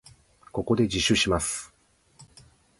[0.51, 1.71] ここで自首します。